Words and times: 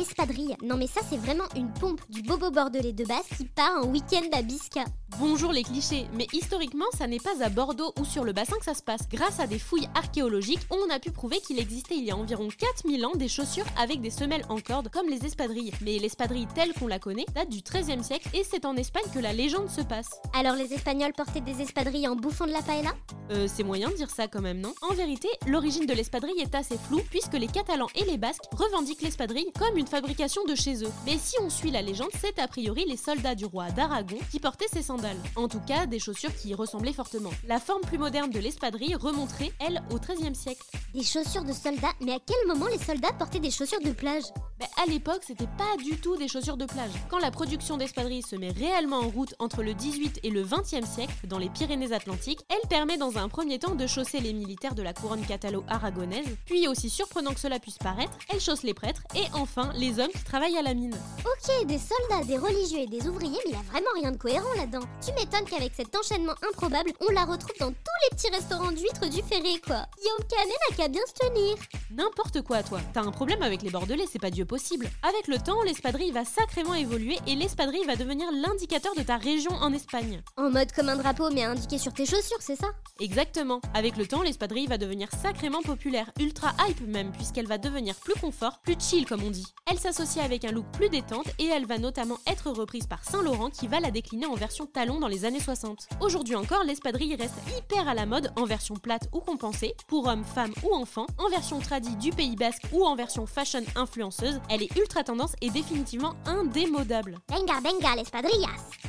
espadrille. 0.00 0.56
Non 0.62 0.76
mais 0.76 0.86
ça 0.86 1.00
c'est 1.08 1.18
vraiment 1.18 1.48
une 1.56 1.72
pompe 1.72 2.00
du 2.08 2.22
bobo 2.22 2.50
bordelais 2.50 2.92
de 2.92 3.04
base 3.04 3.26
qui 3.36 3.44
part 3.44 3.84
en 3.84 3.86
week-end 3.88 4.26
à 4.32 4.42
Bisca. 4.42 4.84
Bonjour 5.18 5.52
les 5.52 5.64
clichés, 5.64 6.06
mais 6.14 6.26
historiquement, 6.32 6.86
ça 6.96 7.06
n'est 7.06 7.18
pas 7.18 7.42
à 7.44 7.48
Bordeaux 7.48 7.92
ou 7.98 8.04
sur 8.04 8.24
le 8.24 8.32
bassin 8.32 8.56
que 8.58 8.64
ça 8.64 8.74
se 8.74 8.82
passe. 8.82 9.08
Grâce 9.10 9.40
à 9.40 9.46
des 9.46 9.58
fouilles 9.58 9.88
archéologiques, 9.94 10.60
on 10.70 10.88
a 10.88 10.98
pu 10.98 11.10
prouver 11.10 11.40
qu'il 11.40 11.58
existait 11.58 11.96
il 11.96 12.04
y 12.04 12.10
a 12.10 12.16
environ 12.16 12.48
4000 12.56 13.04
ans 13.04 13.14
des 13.14 13.28
chaussures 13.28 13.66
avec 13.78 14.00
des 14.00 14.10
semelles 14.10 14.44
en 14.48 14.60
corde 14.60 14.88
comme 14.88 15.08
les 15.08 15.26
espadrilles. 15.26 15.72
Mais 15.82 15.98
l'espadrille 15.98 16.46
telle 16.54 16.72
qu'on 16.72 16.86
la 16.86 16.98
connaît 16.98 17.26
date 17.34 17.50
du 17.50 17.60
XIIIe 17.60 18.02
siècle 18.02 18.28
et 18.34 18.44
c'est 18.44 18.64
en 18.64 18.76
Espagne 18.76 19.04
que 19.12 19.18
la 19.18 19.32
légende 19.32 19.68
se 19.68 19.82
passe. 19.82 20.08
Alors 20.32 20.54
les 20.54 20.72
Espagnols 20.72 21.12
portaient 21.12 21.40
des 21.40 21.60
espadrilles 21.60 22.08
en 22.08 22.16
bouffant 22.16 22.46
de 22.46 22.52
la 22.52 22.62
paella? 22.62 22.94
Euh, 23.30 23.46
c'est 23.52 23.64
moyen 23.64 23.90
de 23.90 23.96
dire 23.96 24.10
ça 24.10 24.26
quand 24.26 24.40
même, 24.40 24.60
non? 24.60 24.74
En 24.80 24.94
vérité, 24.94 25.28
l'origine 25.46 25.86
de 25.86 25.92
l'espadrille 25.92 26.40
est 26.40 26.54
assez 26.54 26.78
floue 26.78 27.02
puisque 27.10 27.34
les 27.34 27.48
Catalans 27.48 27.88
et 27.94 28.04
les 28.04 28.16
Basques 28.16 28.44
revendiquent 28.52 29.02
l'espadrille 29.02 29.52
comme 29.58 29.76
une 29.76 29.86
fabrication 29.90 30.44
de 30.44 30.54
chez 30.54 30.84
eux. 30.84 30.92
Mais 31.04 31.18
si 31.18 31.36
on 31.42 31.50
suit 31.50 31.70
la 31.70 31.82
légende, 31.82 32.10
c'est 32.18 32.38
a 32.38 32.48
priori 32.48 32.84
les 32.86 32.96
soldats 32.96 33.34
du 33.34 33.44
roi 33.44 33.70
d'Aragon 33.72 34.18
qui 34.30 34.38
portaient 34.38 34.68
ces 34.72 34.82
sandales. 34.82 35.18
En 35.36 35.48
tout 35.48 35.60
cas, 35.66 35.86
des 35.86 35.98
chaussures 35.98 36.34
qui 36.34 36.50
y 36.50 36.54
ressemblaient 36.54 36.92
fortement. 36.92 37.30
La 37.46 37.58
forme 37.58 37.82
plus 37.82 37.98
moderne 37.98 38.30
de 38.30 38.38
l'espadrille 38.38 38.94
remonterait, 38.94 39.52
elle, 39.58 39.82
au 39.90 39.98
XIIIe 39.98 40.34
siècle. 40.34 40.62
Des 40.94 41.02
chaussures 41.02 41.44
de 41.44 41.52
soldats 41.52 41.92
Mais 42.00 42.12
à 42.12 42.18
quel 42.24 42.46
moment 42.46 42.68
les 42.68 42.78
soldats 42.78 43.12
portaient 43.12 43.40
des 43.40 43.50
chaussures 43.50 43.80
de 43.80 43.92
plage? 43.92 44.24
Mais 44.60 44.68
à 44.82 44.84
l'époque, 44.86 45.22
c'était 45.26 45.48
pas 45.56 45.82
du 45.82 45.98
tout 45.98 46.16
des 46.18 46.28
chaussures 46.28 46.58
de 46.58 46.66
plage. 46.66 46.90
Quand 47.08 47.18
la 47.18 47.30
production 47.30 47.78
d'espadrilles 47.78 48.22
se 48.22 48.36
met 48.36 48.50
réellement 48.50 48.98
en 48.98 49.08
route 49.08 49.34
entre 49.38 49.62
le 49.62 49.72
18 49.72 50.20
et 50.22 50.28
le 50.28 50.44
20e 50.44 50.84
siècle, 50.84 51.14
dans 51.24 51.38
les 51.38 51.48
Pyrénées-Atlantiques, 51.48 52.40
elle 52.50 52.68
permet 52.68 52.98
dans 52.98 53.16
un 53.16 53.30
premier 53.30 53.58
temps 53.58 53.74
de 53.74 53.86
chausser 53.86 54.20
les 54.20 54.34
militaires 54.34 54.74
de 54.74 54.82
la 54.82 54.92
couronne 54.92 55.24
catalo-aragonaise, 55.24 56.36
puis 56.44 56.68
aussi 56.68 56.90
surprenant 56.90 57.32
que 57.32 57.40
cela 57.40 57.58
puisse 57.58 57.78
paraître, 57.78 58.12
elle 58.28 58.40
chausse 58.40 58.62
les 58.62 58.74
prêtres 58.74 59.02
et 59.14 59.24
enfin 59.32 59.72
les 59.76 59.98
hommes 59.98 60.10
qui 60.14 60.24
travaillent 60.24 60.58
à 60.58 60.62
la 60.62 60.74
mine. 60.74 60.94
Ok, 61.24 61.66
des 61.66 61.78
soldats, 61.78 62.26
des 62.26 62.36
religieux 62.36 62.80
et 62.80 62.86
des 62.86 63.08
ouvriers, 63.08 63.40
mais 63.46 63.52
il 63.52 63.54
a 63.54 63.62
vraiment 63.62 63.90
rien 63.94 64.12
de 64.12 64.18
cohérent 64.18 64.52
là-dedans. 64.58 64.86
Tu 65.02 65.12
m'étonnes 65.14 65.48
qu'avec 65.48 65.72
cet 65.74 65.96
enchaînement 65.96 66.34
improbable, 66.52 66.92
on 67.00 67.10
la 67.12 67.24
retrouve 67.24 67.56
dans 67.58 67.70
tous 67.70 67.98
les 68.10 68.16
petits 68.16 68.30
restaurants 68.30 68.72
d'huîtres 68.72 69.08
du 69.08 69.22
Ferré, 69.22 69.58
quoi. 69.66 69.86
Guillaume 69.96 70.28
Canet 70.28 70.56
n'a 70.68 70.76
qu'à 70.76 70.88
bien 70.88 71.02
se 71.06 71.26
tenir. 71.26 71.56
N'importe 71.90 72.42
quoi, 72.42 72.62
toi. 72.62 72.80
T'as 72.92 73.02
un 73.02 73.10
problème 73.10 73.42
avec 73.42 73.62
les 73.62 73.70
Bordelais, 73.70 74.04
c'est 74.10 74.18
pas 74.18 74.30
Dieu 74.30 74.44
possible. 74.50 74.90
Avec 75.04 75.28
le 75.28 75.38
temps, 75.38 75.62
l'espadrille 75.62 76.10
va 76.10 76.24
sacrément 76.24 76.74
évoluer 76.74 77.16
et 77.28 77.36
l'espadrille 77.36 77.84
va 77.84 77.94
devenir 77.94 78.26
l'indicateur 78.32 78.92
de 78.96 79.02
ta 79.02 79.16
région 79.16 79.52
en 79.52 79.72
Espagne. 79.72 80.22
En 80.36 80.50
mode 80.50 80.72
comme 80.72 80.88
un 80.88 80.96
drapeau, 80.96 81.30
mais 81.30 81.44
indiqué 81.44 81.78
sur 81.78 81.92
tes 81.92 82.04
chaussures, 82.04 82.40
c'est 82.40 82.56
ça? 82.56 82.66
Exactement. 82.98 83.60
Avec 83.74 83.96
le 83.96 84.08
temps, 84.08 84.22
l'espadrille 84.22 84.66
va 84.66 84.76
devenir 84.76 85.08
sacrément 85.22 85.62
populaire, 85.62 86.10
ultra 86.18 86.52
hype 86.66 86.80
même, 86.88 87.12
puisqu'elle 87.12 87.46
va 87.46 87.58
devenir 87.58 87.94
plus 87.94 88.20
confort, 88.20 88.58
plus 88.58 88.74
chill 88.76 89.06
comme 89.06 89.22
on 89.22 89.30
dit. 89.30 89.46
Elle 89.70 89.78
s'associe 89.78 90.24
avec 90.24 90.44
un 90.44 90.50
look 90.50 90.66
plus 90.72 90.88
détente 90.88 91.28
et 91.38 91.46
elle 91.46 91.66
va 91.66 91.78
notamment 91.78 92.18
être 92.26 92.50
reprise 92.50 92.88
par 92.88 93.04
Saint 93.04 93.22
Laurent 93.22 93.50
qui 93.50 93.68
va 93.68 93.78
la 93.78 93.92
décliner 93.92 94.26
en 94.26 94.34
version 94.34 94.66
talon 94.66 94.98
dans 94.98 95.06
les 95.06 95.24
années 95.24 95.38
60. 95.38 95.86
Aujourd'hui 96.00 96.34
encore, 96.34 96.64
l'espadrille 96.64 97.14
reste 97.14 97.38
hyper 97.56 97.86
à 97.88 97.94
la 97.94 98.04
mode 98.04 98.32
en 98.34 98.46
version 98.46 98.74
plate 98.74 99.08
ou 99.12 99.20
compensée, 99.20 99.76
pour 99.86 100.08
hommes, 100.08 100.24
femmes 100.24 100.54
ou 100.64 100.74
enfants, 100.74 101.06
en 101.18 101.28
version 101.28 101.60
tradie 101.60 101.94
du 101.96 102.10
Pays 102.10 102.34
Basque 102.34 102.64
ou 102.72 102.84
en 102.84 102.96
version 102.96 103.26
fashion 103.26 103.62
influenceuse. 103.76 104.39
Elle 104.48 104.62
est 104.62 104.76
ultra 104.76 105.04
tendance 105.04 105.34
et 105.40 105.50
définitivement 105.50 106.14
indémodable. 106.26 107.18
Venga, 107.28 107.54
venga, 107.62 107.96
l'espadrillas 107.96 108.79